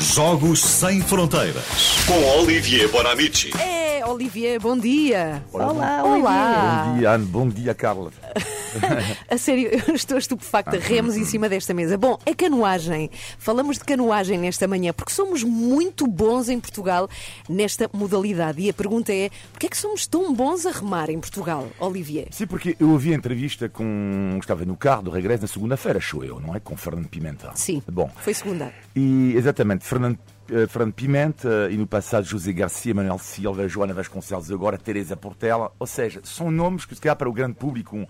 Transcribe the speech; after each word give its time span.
Jogos 0.00 0.60
Sem 0.60 1.00
Fronteiras 1.00 1.64
com 2.06 2.38
Olivier 2.40 2.88
Bonamici. 2.88 3.50
É, 3.58 4.04
Olivier, 4.06 4.58
bom 4.60 4.76
dia. 4.76 5.42
Olá, 5.52 6.02
Olá. 6.04 6.84
Bom 6.86 6.98
dia, 6.98 7.10
Ana. 7.10 7.24
Bom 7.26 7.48
dia, 7.48 7.74
Carla. 7.74 8.10
A 9.28 9.38
sério, 9.38 9.70
eu 9.86 9.94
estou 9.94 10.18
estupefacta. 10.18 10.78
Remos 10.78 11.16
em 11.16 11.24
cima 11.24 11.48
desta 11.48 11.74
mesa. 11.74 11.96
Bom, 11.96 12.18
a 12.24 12.34
canoagem. 12.34 13.10
Falamos 13.38 13.78
de 13.78 13.84
canoagem 13.84 14.38
nesta 14.38 14.66
manhã 14.66 14.92
porque 14.92 15.12
somos 15.12 15.42
muito 15.42 16.06
bons 16.06 16.48
em 16.48 16.60
Portugal 16.60 17.08
nesta 17.48 17.88
modalidade. 17.92 18.60
E 18.60 18.70
a 18.70 18.74
pergunta 18.74 19.12
é: 19.12 19.30
porquê 19.52 19.66
é 19.66 19.70
que 19.70 19.76
somos 19.76 20.06
tão 20.06 20.32
bons 20.34 20.66
a 20.66 20.70
remar 20.70 21.10
em 21.10 21.18
Portugal, 21.18 21.68
Olivier? 21.78 22.28
Sim, 22.30 22.46
porque 22.46 22.76
eu 22.78 22.90
ouvi 22.90 23.12
a 23.12 23.16
entrevista 23.16 23.68
com. 23.68 24.38
Estava 24.40 24.64
no 24.64 24.76
carro 24.76 25.02
do 25.02 25.10
regresso 25.10 25.42
na 25.42 25.48
segunda-feira, 25.48 26.00
show 26.00 26.24
eu, 26.24 26.40
não 26.40 26.54
é? 26.54 26.60
Com 26.60 26.76
Fernando 26.76 27.08
Pimenta. 27.08 27.50
Sim. 27.54 27.82
Bom. 27.90 28.10
Foi 28.20 28.34
segunda. 28.34 28.72
E, 28.94 29.34
exatamente, 29.36 29.84
Fernando, 29.84 30.18
eh, 30.50 30.66
Fernando 30.66 30.94
Pimenta 30.94 31.68
e 31.70 31.76
no 31.76 31.86
passado 31.86 32.24
José 32.24 32.52
Garcia, 32.52 32.94
Manuel 32.94 33.18
Silva, 33.18 33.68
Joana 33.68 33.92
Vasconcelos, 33.92 34.50
agora 34.50 34.78
Teresa 34.78 35.16
Portela. 35.16 35.72
Ou 35.78 35.86
seja, 35.86 36.20
são 36.24 36.50
nomes 36.50 36.84
que, 36.84 36.94
se 36.94 37.00
calhar, 37.00 37.16
para 37.16 37.28
o 37.28 37.32
grande 37.32 37.54
público, 37.54 38.08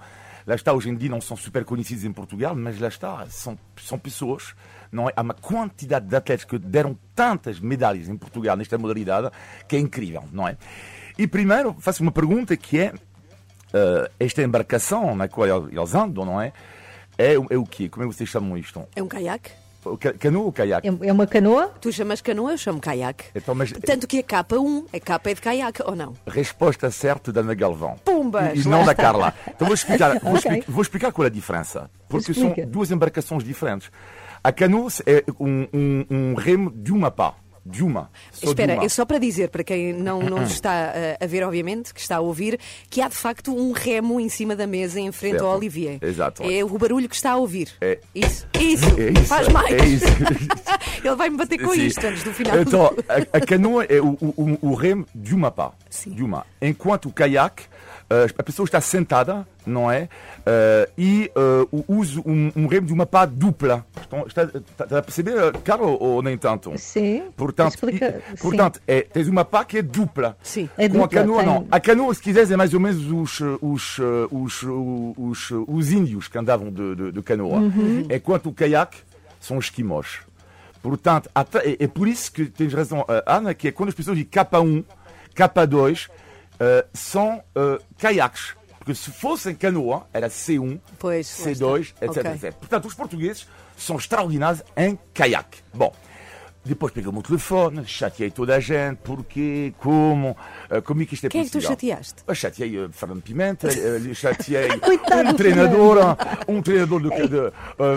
lá 0.48 0.54
está, 0.54 0.72
hoje 0.72 0.88
em 0.88 0.96
dia 0.96 1.10
não 1.10 1.20
são 1.20 1.36
super 1.36 1.62
conhecidos 1.62 2.04
em 2.04 2.12
Portugal, 2.12 2.54
mas 2.56 2.80
lá 2.80 2.88
está, 2.88 3.26
são, 3.28 3.58
são 3.76 3.98
pessoas. 3.98 4.54
Não 4.90 5.06
é? 5.06 5.12
Há 5.14 5.20
uma 5.20 5.34
quantidade 5.34 6.06
de 6.06 6.16
atletas 6.16 6.46
que 6.46 6.58
deram 6.58 6.98
tantas 7.14 7.60
medalhas 7.60 8.08
em 8.08 8.16
Portugal 8.16 8.56
nesta 8.56 8.78
modalidade 8.78 9.30
que 9.68 9.76
é 9.76 9.78
incrível, 9.78 10.24
não 10.32 10.48
é? 10.48 10.56
E 11.18 11.26
primeiro, 11.26 11.76
faço 11.78 12.02
uma 12.02 12.10
pergunta 12.10 12.56
que 12.56 12.80
é 12.80 12.94
eh, 13.74 14.10
esta 14.18 14.42
embarcação 14.42 15.14
na 15.14 15.28
qual 15.28 15.68
eles 15.68 15.94
andam, 15.94 16.24
não 16.24 16.40
é? 16.40 16.54
É, 17.18 17.34
é 17.34 17.58
o 17.58 17.66
quê? 17.66 17.90
Como 17.90 18.04
é 18.04 18.08
que 18.08 18.14
vocês 18.14 18.30
chamam 18.30 18.56
isto? 18.56 18.82
É 18.96 19.02
um 19.02 19.08
caiaque? 19.08 19.50
Canoa 19.96 20.44
ou 20.44 20.52
caiaque? 20.52 20.88
É 20.88 21.08
é 21.08 21.12
uma 21.12 21.26
canoa? 21.26 21.68
Tu 21.80 21.92
chamas 21.92 22.20
canoa, 22.20 22.52
eu 22.52 22.58
chamo 22.58 22.80
caiaque. 22.80 23.24
Então, 23.34 23.54
mas 23.54 23.72
Tanto 23.72 24.06
que 24.06 24.18
a 24.18 24.22
capa 24.22 24.56
1, 24.56 24.86
a 24.92 25.00
capa 25.00 25.30
é 25.30 25.34
de 25.34 25.40
caiaque, 25.40 25.82
ou 25.84 25.94
não? 25.96 26.14
resposta 26.26 26.90
certa 26.90 27.32
da 27.32 27.40
Ana 27.40 27.54
Galvão. 27.54 27.96
Pumbas, 28.04 28.58
E, 28.58 28.60
e 28.62 28.68
não 28.68 28.84
da. 28.84 28.94
Carla. 28.94 29.32
Então 29.48 29.66
vou 29.66 29.74
explicar, 29.74 30.18
vou, 30.20 30.34
Ok. 30.34 30.38
explicar, 30.50 30.72
vou 30.72 30.82
explicar 30.82 31.12
qual 31.12 31.24
é 31.24 31.28
a 31.28 31.32
diferença. 31.32 31.90
Porque 32.08 32.32
Explica. 32.32 32.62
são 32.62 32.70
duas 32.70 32.90
embarcações 32.90 33.44
diferentes. 33.44 33.90
A 34.42 34.52
canoa 34.52 34.88
é 35.06 35.24
um, 35.40 35.66
um, 35.72 36.06
um 36.10 36.34
remo 36.34 36.70
de 36.70 36.92
uma 36.92 37.10
pá. 37.10 37.34
De 37.70 37.84
uma. 37.84 38.10
Só 38.32 38.46
de 38.46 38.48
Espera, 38.52 38.74
uma. 38.74 38.84
é 38.84 38.88
só 38.88 39.04
para 39.04 39.18
dizer, 39.18 39.50
para 39.50 39.62
quem 39.62 39.92
não, 39.92 40.20
não 40.22 40.42
está 40.42 40.92
uh, 41.20 41.24
a 41.24 41.26
ver, 41.26 41.42
obviamente, 41.44 41.92
que 41.92 42.00
está 42.00 42.16
a 42.16 42.20
ouvir, 42.20 42.58
que 42.88 43.00
há 43.00 43.08
de 43.08 43.14
facto 43.14 43.54
um 43.54 43.72
remo 43.72 44.18
em 44.18 44.28
cima 44.28 44.56
da 44.56 44.66
mesa 44.66 44.98
em 44.98 45.12
frente 45.12 45.32
Certo. 45.32 45.46
ao 45.46 45.56
Olivier. 45.56 45.98
Exato. 46.00 46.42
É 46.44 46.64
o 46.64 46.78
barulho 46.78 47.08
que 47.08 47.14
está 47.14 47.32
a 47.32 47.36
ouvir. 47.36 47.68
É. 47.80 47.98
Isso, 48.14 48.46
isso, 48.58 48.86
É 48.98 49.10
isso, 49.10 49.24
faz 49.26 49.48
mais. 49.48 49.70
é 49.70 49.84
isso. 49.84 50.06
Ele 51.04 51.14
vai 51.14 51.28
me 51.28 51.36
bater 51.36 51.58
com 51.58 51.72
Sim. 51.74 51.86
isto 51.86 52.06
antes 52.06 52.22
do 52.22 52.32
final. 52.32 52.58
Então, 52.58 52.94
a, 53.08 53.36
a 53.36 53.40
canoa 53.40 53.84
é 53.84 54.00
o, 54.00 54.16
o, 54.20 54.58
o 54.70 54.74
remo 54.74 55.06
de 55.14 55.34
uma 55.34 55.50
pá. 55.50 55.72
Sim. 55.90 56.10
De 56.10 56.22
uma. 56.22 56.46
Enquanto 56.60 57.06
o 57.06 57.12
caiaque, 57.12 57.64
eh, 57.64 57.68
a 58.38 58.42
pessoa 58.42 58.64
está 58.64 58.80
sentada, 58.80 59.46
não 59.66 59.90
é? 59.90 60.08
Eh, 60.46 60.88
e 60.96 61.30
eh, 61.34 61.82
usa 61.86 62.20
um, 62.24 62.50
um 62.56 62.66
remo 62.66 62.86
de 62.86 62.92
uma 62.92 63.04
pá 63.04 63.26
dupla. 63.26 63.84
Então, 64.06 64.24
está, 64.26 64.44
está- 64.44 64.98
a 64.98 65.02
perceber, 65.02 65.36
eh, 65.36 65.52
Carol, 65.62 65.98
ou, 66.00 66.22
nem 66.22 66.38
tanto? 66.38 66.72
Sim. 66.78 67.24
Portanto, 67.36 67.74
Explica- 67.74 68.22
e- 68.32 68.36
portanto 68.38 68.80
é, 68.86 69.02
tens 69.02 69.28
uma 69.28 69.44
pá 69.44 69.64
que 69.64 69.78
é 69.78 69.82
dupla. 69.82 70.36
Sim. 70.42 70.70
É 70.78 70.88
Com 70.88 70.96
a 70.96 71.02
dupla, 71.02 71.20
canoa, 71.20 71.36
tem- 71.44 71.46
não. 71.46 71.66
A 71.70 71.78
canoa, 71.80 72.14
se 72.14 72.22
quiseres, 72.22 72.50
é 72.50 72.56
mais 72.56 72.72
ou 72.72 72.80
menos 72.80 73.04
os, 73.10 73.40
eh, 73.42 73.58
os, 73.60 73.98
eh, 73.98 74.02
os, 74.30 74.62
os, 74.62 75.50
os, 75.50 75.50
os 75.68 75.92
índios 75.92 76.28
que 76.28 76.38
andavam 76.38 76.70
de, 76.72 76.94
de, 76.96 77.12
de 77.12 77.22
canoa. 77.22 77.58
Uhum. 77.58 78.06
Enquanto 78.10 78.48
o 78.48 78.52
caiaque 78.54 78.96
são 79.38 79.58
os 79.58 79.66
esquimós. 79.66 80.20
Portanto, 80.80 81.28
é, 81.62 81.84
é 81.84 81.86
por 81.88 82.08
isso 82.08 82.32
que 82.32 82.46
tens 82.46 82.72
razão, 82.72 83.04
eh, 83.08 83.22
Ana, 83.26 83.52
que 83.52 83.68
é 83.68 83.72
quando 83.72 83.90
as 83.90 83.94
pessoas 83.94 84.16
dizem 84.16 84.30
K1, 84.30 84.84
K2, 85.36 86.08
eh, 86.60 86.86
são 86.92 87.42
eh, 87.54 87.78
caiaques. 87.98 88.54
Porque 88.78 88.94
se 88.94 89.10
fossem 89.10 89.54
canoa, 89.54 90.06
era 90.12 90.28
C1, 90.28 90.80
Pois, 90.98 91.38
lá 91.40 91.46
C2, 91.46 91.80
está. 91.80 92.06
etc, 92.06 92.16
Ok. 92.18 92.32
etc. 92.32 92.54
Portanto, 92.54 92.84
os 92.88 92.94
portugueses 92.94 93.46
são 93.76 93.96
extraordinários 93.96 94.62
em 94.76 94.98
caiaque. 95.12 95.58
Bom, 95.74 95.92
depois 96.64 96.92
pegou-me 96.92 97.18
o 97.18 97.22
telefone, 97.22 97.84
chateei 97.86 98.30
toda 98.30 98.56
a 98.56 98.60
gente, 98.60 98.98
porquê, 98.98 99.74
como, 99.78 100.34
eh, 100.70 100.80
como 100.80 101.02
é 101.02 101.04
que 101.06 101.14
isto 101.14 101.26
é 101.26 101.28
Quem 101.30 101.42
é 101.42 101.44
que 101.44 101.50
tu 101.50 101.54
possível? 101.58 101.70
chateaste? 101.76 102.22
Eu 102.26 102.34
chateei 102.34 102.78
eh, 102.78 102.88
Fernando 102.90 103.22
Pimenta, 103.22 103.68
eh, 103.68 104.14
chateei 104.14 104.68
um 104.72 105.24
do 105.30 105.34
treinador, 105.34 105.98
um 106.48 106.62
treinador 106.62 107.00
de, 107.02 107.28
de- 107.28 107.36
eh, 107.46 107.52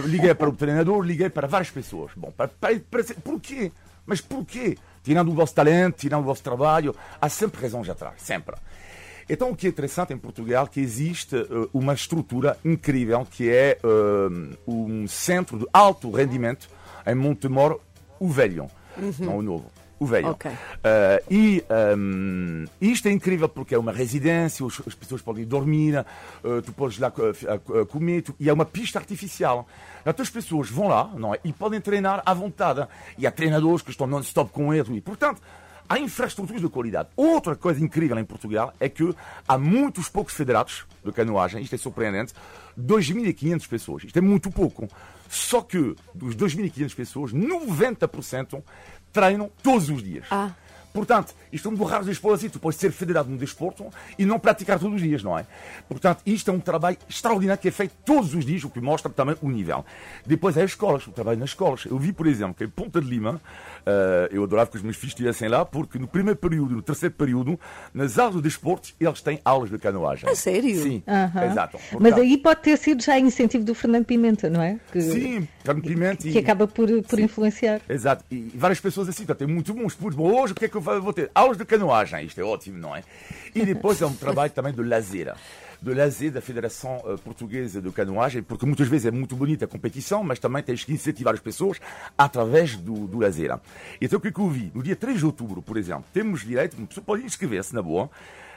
liguei 0.05 0.33
para 0.35 0.49
o 0.49 0.53
treinador, 0.53 1.01
liguei 1.03 1.29
para 1.29 1.47
várias 1.47 1.69
pessoas. 1.69 2.11
Bom, 2.17 2.31
para, 2.31 2.49
para, 2.49 2.79
para, 2.79 3.03
porquê? 3.23 3.71
Mas 4.05 4.19
porquê? 4.19 4.77
Tirando 5.03 5.29
o 5.29 5.33
vosso 5.33 5.53
talento, 5.53 5.97
tirando 5.97 6.21
o 6.21 6.25
vosso 6.25 6.43
trabalho, 6.43 6.95
há 7.19 7.27
sempre 7.29 7.61
razões 7.61 7.89
atrás, 7.89 8.21
sempre. 8.21 8.55
Então, 9.29 9.51
o 9.51 9.55
que 9.55 9.67
é 9.67 9.69
interessante 9.69 10.13
em 10.13 10.17
Portugal 10.17 10.65
é 10.65 10.67
que 10.67 10.79
existe 10.79 11.35
eh, 11.35 11.47
uma 11.73 11.93
estrutura 11.93 12.57
incrível 12.65 13.25
que 13.29 13.49
é 13.49 13.77
eh, 13.81 14.57
um 14.67 15.07
centro 15.07 15.57
de 15.57 15.65
alto 15.71 16.11
rendimento 16.11 16.67
em 17.07 17.15
Montemor, 17.15 17.79
o 18.19 18.27
Velho, 18.27 18.67
não 19.19 19.37
o 19.37 19.41
Novo. 19.41 19.71
O 20.01 20.05
velho. 20.07 20.29
Ok. 20.29 20.49
Eh, 20.83 21.23
e 21.29 21.63
ehm, 21.69 22.65
isto 22.81 23.07
é 23.07 23.11
incrível 23.11 23.47
porque 23.47 23.75
é 23.75 23.77
uma 23.77 23.91
residência, 23.91 24.65
as 24.65 24.95
pessoas 24.95 25.21
podem 25.21 25.45
dormir, 25.45 25.93
eh, 25.95 26.05
tu 26.65 26.73
podes 26.73 26.97
lá 26.97 27.09
a 27.09 27.85
comer, 27.85 28.23
tu- 28.23 28.33
e 28.39 28.49
é 28.49 28.53
uma 28.53 28.65
pista 28.65 28.97
artificial. 28.97 29.67
Então 30.03 30.23
as 30.23 30.29
pessoas 30.31 30.71
vão 30.71 30.87
lá 30.87 31.03
não 31.15 31.35
é? 31.35 31.39
e 31.43 31.53
podem 31.53 31.79
treinar 31.79 32.23
à 32.25 32.33
vontade. 32.33 32.87
E 33.15 33.27
há 33.27 33.31
treinadores 33.31 33.83
que 33.83 33.91
estão 33.91 34.07
non-stop 34.07 34.51
com 34.51 34.73
eles. 34.73 34.89
E, 34.89 34.99
portanto, 35.01 35.39
há 35.87 35.99
infraestruturas 35.99 36.63
de 36.63 36.67
qualidade. 36.67 37.09
Outra 37.15 37.55
coisa 37.55 37.79
incrível 37.79 38.17
em 38.17 38.25
Portugal 38.25 38.73
é 38.79 38.89
que 38.89 39.13
há 39.47 39.55
muitos 39.55 40.09
poucos 40.09 40.33
federados 40.33 40.83
de 41.05 41.11
canoagem, 41.11 41.61
isto 41.61 41.75
é 41.75 41.77
surpreendente, 41.77 42.33
2.500 42.75 43.67
pessoas. 43.67 44.03
Isto 44.03 44.17
é 44.17 44.21
muito 44.21 44.49
pouco. 44.49 44.87
Só 45.31 45.61
que 45.61 45.95
dos 46.13 46.35
2.500 46.35 46.93
pessoas, 46.93 47.31
90% 47.31 48.61
treinam 49.13 49.49
todos 49.63 49.89
os 49.89 50.03
dias. 50.03 50.25
Ah. 50.29 50.51
Portanto, 50.93 51.33
isto 51.51 51.67
é 51.67 51.71
um 51.71 51.75
dos 51.75 51.89
raros 51.89 52.07
desportos 52.07 52.39
assim. 52.41 52.49
Tu 52.49 52.59
podes 52.59 52.79
ser 52.79 52.91
federado 52.91 53.29
num 53.29 53.37
desporto 53.37 53.85
e 54.17 54.25
não 54.25 54.39
praticar 54.39 54.77
todos 54.79 54.95
os 54.95 55.01
dias, 55.01 55.23
não 55.23 55.37
é? 55.37 55.45
Portanto, 55.87 56.21
isto 56.25 56.49
é 56.51 56.53
um 56.53 56.59
trabalho 56.59 56.97
extraordinário 57.09 57.61
que 57.61 57.67
é 57.67 57.71
feito 57.71 57.93
todos 58.05 58.33
os 58.33 58.45
dias, 58.45 58.63
o 58.63 58.69
que 58.69 58.79
mostra 58.81 59.11
também 59.11 59.35
o 59.41 59.49
nível. 59.49 59.85
Depois 60.25 60.57
é 60.57 60.63
as 60.63 60.71
escolas, 60.71 61.05
o 61.07 61.11
trabalho 61.11 61.39
nas 61.39 61.49
escolas. 61.49 61.85
Eu 61.85 61.97
vi, 61.97 62.11
por 62.11 62.27
exemplo, 62.27 62.53
que 62.55 62.63
em 62.63 62.69
Ponta 62.69 62.99
de 63.01 63.07
Lima, 63.07 63.41
eh, 63.85 64.29
eu 64.31 64.43
adorava 64.43 64.69
que 64.69 64.77
os 64.77 64.83
meus 64.83 64.95
filhos 64.97 65.13
estivessem 65.13 65.47
lá, 65.49 65.65
porque 65.65 65.97
no 65.97 66.07
primeiro 66.07 66.37
período, 66.39 66.75
no 66.75 66.81
terceiro 66.81 67.15
período, 67.15 67.59
nas 67.93 68.17
aulas 68.19 68.35
de 68.37 68.41
desportos, 68.41 68.93
eles 68.99 69.21
têm 69.21 69.39
aulas 69.45 69.69
de 69.69 69.77
canoagem. 69.77 70.29
A 70.29 70.35
sério? 70.35 70.81
Sim, 70.81 71.03
Aham. 71.07 71.45
exato. 71.45 71.77
Mas 71.77 71.89
Portanto, 71.91 72.19
aí 72.21 72.37
pode 72.37 72.61
ter 72.61 72.77
sido 72.77 73.01
já 73.01 73.17
incentivo 73.19 73.63
do 73.63 73.73
Fernando 73.73 74.05
Pimenta, 74.05 74.49
não 74.49 74.61
é? 74.61 74.79
Que, 74.91 75.01
Sim, 75.01 75.47
Fernando 75.63 75.83
Pimenta 75.85 76.27
e- 76.27 76.31
que 76.31 76.37
acaba 76.37 76.67
por, 76.67 76.87
por 77.03 77.19
influenciar. 77.19 77.81
Exato. 77.89 78.23
E 78.31 78.51
várias 78.55 78.79
pessoas 78.79 79.07
assim, 79.09 79.25
portanto, 79.25 79.49
é 79.49 79.51
muito 79.51 79.73
muito 79.75 80.15
bom. 80.15 80.31
Hoje 80.41 80.53
o 80.53 80.55
que 80.55 80.65
é 80.65 80.67
que 80.67 80.75
eu 80.75 80.80
vou 80.81 81.13
ter? 81.13 81.31
Aulas 81.33 81.57
de 81.57 81.65
canoagem, 81.65 82.25
isto 82.25 82.39
é 82.41 82.43
ótimo, 82.43 82.77
não 82.77 82.95
é? 82.95 83.03
E 83.53 83.65
depois 83.65 84.01
é 84.01 84.05
um 84.05 84.13
trabalho 84.13 84.51
também 84.51 84.73
de 84.73 84.83
lazer. 84.83 85.33
De 85.81 85.93
lazer 85.93 86.31
da 86.31 86.41
Federação 86.41 87.01
eh, 87.05 87.15
Portuguesa 87.23 87.81
de 87.81 87.91
Canoagem, 87.91 88.43
porque 88.43 88.65
muitas 88.67 88.87
vezes 88.87 89.07
é 89.07 89.11
muito 89.11 89.35
bonita 89.35 89.65
a 89.65 89.67
competição, 89.67 90.23
mas 90.23 90.37
também 90.37 90.61
tens 90.61 90.83
que 90.83 90.93
incentivar 90.93 91.33
as 91.33 91.39
pessoas 91.39 91.79
através 92.15 92.75
do, 92.75 93.07
do 93.07 93.19
lazer. 93.19 93.57
Então 93.99 94.19
o 94.19 94.21
que 94.21 94.27
é 94.27 94.31
que 94.31 94.39
eu 94.39 94.47
vi? 94.47 94.71
No 94.75 94.83
dia 94.83 94.95
3 94.95 95.17
de 95.17 95.25
outubro, 95.25 95.61
por 95.61 95.77
exemplo, 95.77 96.05
temos 96.13 96.41
direito, 96.41 96.77
uma 96.77 96.85
pessoa 96.85 97.03
pode 97.03 97.23
inscrever-se 97.23 97.73
na 97.73 97.81
boa, 97.81 98.11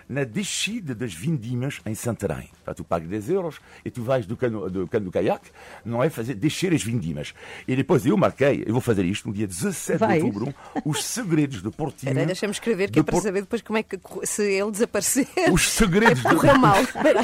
na 0.08 0.24
descida 0.24 0.94
das 0.94 1.12
vindimas 1.14 1.80
em 1.86 1.94
Santarém. 1.94 2.48
Para 2.64 2.74
tu 2.74 2.84
pagas 2.84 3.08
10 3.08 3.30
euros 3.30 3.60
e 3.84 3.90
tu 3.90 4.02
vais 4.02 4.26
do 4.26 4.36
cano 4.36 4.68
do, 4.70 4.86
cano 4.88 5.04
do 5.06 5.10
caiaque, 5.12 5.50
não 5.84 6.02
é 6.02 6.08
fazer 6.10 6.34
descer 6.34 6.72
as 6.74 6.82
vindimas. 6.82 7.34
E 7.68 7.76
depois 7.76 8.04
eu 8.06 8.16
marquei, 8.16 8.64
eu 8.66 8.72
vou 8.72 8.80
fazer 8.80 9.04
isto 9.04 9.28
no 9.28 9.34
dia 9.34 9.46
17 9.46 9.98
Vais? 9.98 10.20
de 10.22 10.26
outubro, 10.26 10.54
os 10.84 11.02
segredos 11.04 11.62
de 11.62 11.70
Portinho. 11.70 12.10
Espera, 12.10 12.26
deixa-me 12.26 12.52
escrever, 12.52 12.90
que 12.90 12.98
é 12.98 13.02
de 13.02 13.06
para 13.06 13.14
Por- 13.16 13.22
saber 13.22 13.40
depois 13.42 13.62
como 13.62 13.78
é 13.78 13.82
que 13.82 13.98
se 14.24 14.42
ele 14.42 14.70
desaparecer. 14.70 15.26
Os 15.52 15.68
segredos 15.70 16.22
Vai 16.24 16.34
correr 16.34 16.54
mal. 16.58 16.76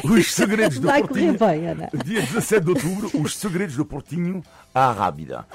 Os 0.04 0.32
segredos 0.34 0.78
do 0.78 0.86
Vai 0.88 1.00
Portinho. 1.02 1.38
bem, 1.38 1.66
Ana. 1.68 1.90
Dia 2.04 2.20
17 2.22 2.64
de 2.64 2.70
outubro, 2.70 3.10
os 3.20 3.36
segredos 3.36 3.76
do 3.76 3.84
Portinho 3.84 4.42
à 4.74 4.92
Rábida. 4.92 5.46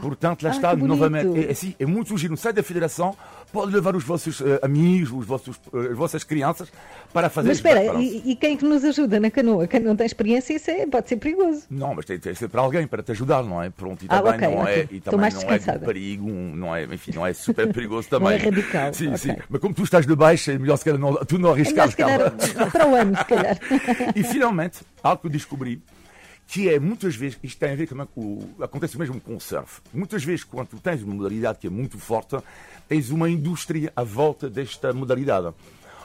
Portanto, 0.00 0.42
lá 0.42 0.50
Ah, 0.50 0.52
está 0.54 0.70
que 0.70 0.76
bonito. 0.76 0.96
novamente. 0.98 1.46
É, 1.46 1.50
assim, 1.50 1.74
é 1.78 1.86
muito 1.86 2.16
giro. 2.16 2.32
No 2.32 2.36
site 2.36 2.56
da 2.56 2.62
Federação, 2.62 3.16
pode 3.52 3.72
levar 3.72 3.94
os 3.96 4.04
vossos 4.04 4.40
eh, 4.40 4.58
amigos, 4.62 5.10
os 5.12 5.26
vossos, 5.26 5.56
eh, 5.72 5.88
as 5.92 5.96
vossas 5.96 6.24
crianças 6.24 6.70
para 7.12 7.28
fazer 7.30 7.48
Mas 7.48 7.58
as 7.58 7.64
espera, 7.64 7.94
e, 8.00 8.22
e 8.32 8.36
quem 8.36 8.54
é 8.54 8.56
que 8.56 8.64
nos 8.64 8.84
ajuda 8.84 9.18
na 9.18 9.30
canoa? 9.30 9.66
Quem 9.66 9.80
não 9.80 9.96
tem 9.96 10.06
experiência, 10.06 10.54
isso 10.54 10.70
é, 10.70 10.86
pode 10.86 11.08
ser 11.08 11.16
perigoso. 11.16 11.62
Não, 11.70 11.94
mas 11.94 12.04
tem, 12.04 12.18
tem 12.18 12.34
sempre 12.34 12.58
alguém 12.60 12.86
para 12.86 13.02
te 13.02 13.12
ajudar, 13.12 13.42
não 13.42 13.62
é? 13.62 13.70
Pronto, 13.70 14.04
e 14.04 14.06
Ah, 14.10 14.16
também 14.22 14.32
ok, 14.34 14.48
não 14.48 14.62
ok. 14.62 14.72
é, 14.74 14.78
e 14.78 14.96
Estou 14.98 15.00
também 15.12 15.20
mais 15.20 15.34
não 15.34 15.52
é 15.52 15.58
de 15.58 15.78
perigo, 15.84 16.28
não 16.30 16.76
é, 16.76 16.84
enfim, 16.84 17.12
não 17.14 17.26
é 17.26 17.32
super 17.32 17.72
perigoso 17.72 18.08
também. 18.08 18.28
Não 18.28 18.34
é 18.34 18.38
radical, 18.38 18.92
Sim, 18.94 19.08
ok. 19.08 19.18
sim. 19.18 19.36
Mas 19.48 19.60
como 19.60 19.74
tu 19.74 19.82
estás 19.82 20.06
de 20.06 20.14
baixo, 20.14 20.50
é 20.50 20.58
melhor 20.58 20.76
se 20.76 20.84
calhar 20.84 20.98
não, 21.00 21.14
tu 21.24 21.38
não 21.38 21.50
É 21.50 21.52
arriscares, 21.52 21.92
se 21.92 21.96
calhar, 21.96 22.32
para 22.70 22.86
o 22.88 22.94
ano, 22.94 23.16
se 23.16 23.24
calhar. 23.24 23.58
E 24.14 24.22
finalmente, 24.22 24.80
algo 25.02 25.20
que 25.22 25.26
eu 25.28 25.30
descobri, 25.30 25.80
que 26.48 26.66
é 26.66 26.80
muitas 26.80 27.14
vezes, 27.14 27.38
isto 27.42 27.58
tem 27.58 27.72
a 27.72 27.76
ver 27.76 27.86
com 27.86 28.20
o, 28.20 28.54
acontece 28.64 28.98
mesmo 28.98 29.20
com 29.20 29.36
o 29.36 29.40
surf. 29.40 29.82
Muitas 29.92 30.24
vezes, 30.24 30.44
quando 30.44 30.80
tens 30.80 31.02
uma 31.02 31.14
modalidade 31.14 31.58
que 31.58 31.66
é 31.66 31.70
muito 31.70 31.98
forte, 31.98 32.38
tens 32.88 33.10
uma 33.10 33.28
indústria 33.28 33.92
à 33.94 34.02
volta 34.02 34.48
desta 34.48 34.90
modalidade. 34.94 35.54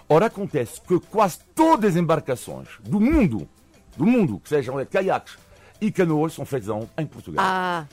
Ora, 0.10 0.26
acontece 0.26 0.82
que 0.82 1.00
quase 1.00 1.40
todas 1.56 1.92
as 1.92 1.96
embarcações 1.96 2.68
do 2.82 3.00
mundo, 3.00 3.48
do 3.96 4.06
mundo, 4.06 4.38
que 4.38 4.50
sejam 4.50 4.86
caiaques 4.86 5.38
e 5.80 5.90
canoas, 5.90 6.34
são 6.34 6.46
feitas 6.46 6.70
em 6.98 7.06
Portugal. 7.06 7.46
Ah, 7.48 7.86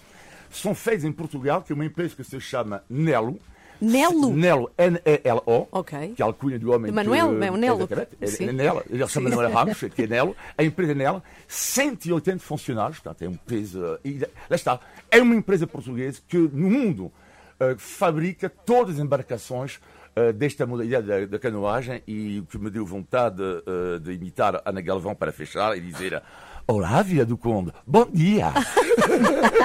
São 0.51 0.75
feitas 0.75 1.05
em 1.05 1.13
Portugal, 1.13 1.63
que 1.63 1.73
é 1.73 1.75
uma 1.75 1.85
empresa 1.85 2.17
que 2.17 2.25
se 2.25 2.41
chama 2.41 2.83
Nelo. 2.91 3.39
Nelo? 3.81 4.33
Nelo, 4.33 4.71
N-E-L-O. 4.77 5.67
Que 6.15 6.23
é 6.23 6.25
a 6.25 6.27
alcunha 6.27 6.59
do 6.59 6.73
homem 6.73 6.91
De 6.91 6.95
Manuel, 6.97 7.39
que... 7.39 7.45
é 7.45 7.51
o 7.51 7.57
Nelo. 7.57 7.89
É- 8.21 8.45
é 8.45 8.53
Nelo. 8.53 8.83
Ele 8.89 9.07
chama 9.09 9.31
Manuel 9.31 9.53
Ramos, 9.53 9.79
que 9.95 10.03
é 10.03 10.07
Nelo. 10.07 10.37
A 10.57 10.63
empresa 10.65 10.95
Nelo, 10.95 11.23
180 11.49 12.39
funcionários, 12.39 12.99
portanto, 12.99 13.23
é 13.23 13.29
uma 13.29 13.35
empresa... 13.35 14.01
E 14.05 14.19
lá 14.21 14.57
está. 14.57 14.81
É 15.11 15.21
uma 15.21 15.35
empresa 15.35 15.67
portuguesa 15.67 16.21
que, 16.29 16.37
no 16.37 16.71
mundo, 16.71 17.13
eh, 17.59 17.75
fabrica 17.79 18.49
todas 18.49 18.97
as 18.97 19.01
embarcações 19.01 19.81
desta 20.37 20.67
modalidade 20.67 21.27
da, 21.27 21.39
canoagem 21.39 22.03
e 22.07 22.41
o 22.41 22.47
que 22.47 22.59
me 22.59 22.71
deu 22.71 22.85
vontade 22.85 23.43
eh, 23.43 23.99
de 23.99 24.13
imitar 24.13 24.57
a 24.57 24.63
Ana 24.67 24.81
Galvão 24.81 25.15
para 25.15 25.33
fechar 25.33 25.77
e 25.77 25.81
dizer 25.81 26.23
Olá, 26.67 27.03
Via 27.03 27.25
do 27.27 27.37
Conde, 27.37 27.73
bom 27.87 28.07
dia! 28.13 28.53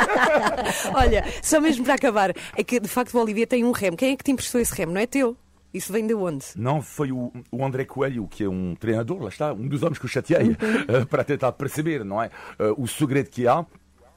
olha, 0.94 1.24
só 1.42 1.62
mesmo 1.62 1.86
para 1.86 1.94
acabar, 1.96 2.34
é 2.56 2.64
que 2.64 2.80
de 2.80 2.88
facto 2.88 3.14
o 3.14 3.22
Olivier 3.22 3.48
tem 3.48 3.64
um 3.64 3.72
remo. 3.72 3.96
Quem 3.96 4.14
é 4.14 4.16
que 4.16 4.24
te 4.24 4.32
emprestou 4.32 4.60
esse 4.60 4.74
remo? 4.74 4.94
Não 4.94 5.02
é 5.02 5.06
teu? 5.06 5.38
Isso 5.74 5.92
vem 5.92 6.08
de 6.08 6.14
onde? 6.14 6.46
Não, 6.56 6.82
foi 6.82 7.12
o, 7.12 7.34
o 7.52 7.66
André 7.66 7.84
Coelho, 7.84 8.28
que 8.28 8.46
é 8.46 8.50
um 8.50 8.76
treinador, 8.76 9.22
lá 9.22 9.28
está, 9.28 9.52
um 9.52 9.68
dos 9.68 9.84
homens 9.84 10.00
que 10.00 10.06
eu 10.06 10.10
chateei, 10.10 10.56
eh, 10.88 11.06
para 11.06 11.24
tentar 11.24 11.52
perceber, 11.52 12.06
não 12.06 12.24
é? 12.24 12.32
eh, 12.58 12.74
o 12.78 12.88
segredo 12.88 13.30
que 13.30 13.46
há. 13.46 13.66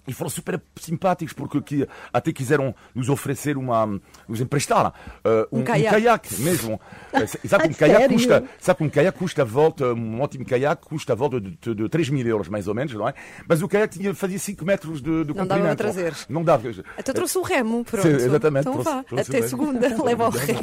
E 0.09 0.13
foram 0.13 0.31
super 0.31 0.61
simpáticos, 0.81 1.33
porque 1.35 1.61
que, 1.61 1.89
até 2.13 2.33
quiseram 2.33 2.75
nos 2.95 3.09
oferecer 3.09 3.57
uma. 3.59 3.87
nos 4.27 4.41
emprestar 4.41 4.93
eh, 5.25 5.47
um, 5.53 5.59
Um 5.59 5.61
um 5.61 5.65
caiaque. 5.65 5.91
caiaque 5.91 6.41
mesmo. 6.43 6.81
Sabe 7.47 7.69
um 7.69 7.73
caiaque 7.75 8.09
custa, 8.15 8.45
sabe 8.59 8.85
um 8.85 8.89
caiaque 8.91 9.19
custa 9.19 9.43
a 9.43 9.45
volta, 9.45 9.93
um 9.93 10.21
ótimo 10.21 10.45
caiaque 10.47 10.87
custa 10.87 11.13
a 11.13 11.17
volta 11.17 11.41
de, 11.41 11.51
de, 11.61 11.75
de 11.75 11.89
3 11.89 12.09
mil 12.11 12.27
euros, 12.27 12.49
mais 12.49 12.67
ou 12.69 12.75
menos, 12.75 12.93
não 12.95 13.09
é? 13.09 13.15
Mas 13.49 13.61
o 13.63 13.69
caiaque 13.69 13.99
tinha, 13.99 14.15
fazia 14.15 14.39
5 14.39 14.65
metros 14.65 15.01
de, 15.03 15.25
de 15.25 15.35
Não 15.35 15.47
dava 15.47 15.47
comprimento. 15.47 15.77
para 15.77 15.93
trazer. 15.93 16.15
Não 16.29 16.43
dava. 16.45 16.69
Até 16.99 17.13
trouxe 17.13 17.37
o 17.39 17.43
remo, 17.43 17.85
pronto. 17.85 18.03
Sim, 18.07 18.15
exatamente, 18.15 18.69
Então 18.69 18.73
trouxe- 18.83 18.91
vá, 18.91 19.03
trouxe 19.05 19.31
até 19.37 19.47
segunda, 19.49 20.03
leva 20.05 20.27
o 20.29 20.31
remo. 20.31 20.61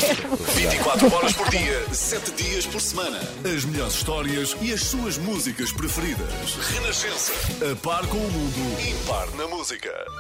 24 0.56 1.13
horas 1.15 1.33
por 1.33 1.50
dia, 1.50 1.94
7 1.94 2.31
dias 2.44 2.65
por 2.65 2.81
semana. 2.81 3.19
As 3.56 3.65
melhores 3.65 3.94
histórias 3.94 4.56
e 4.62 4.71
as 4.74 4.81
suas 4.83 5.18
músicas 5.18 5.71
preferidas. 5.71 6.27
Renascença. 6.74 7.31
A 7.71 7.75
par 7.75 8.06
com 8.07 8.18
o 8.18 8.31
mundo, 8.31 8.81
impar 8.81 9.27
na 9.36 9.48
música. 9.48 10.16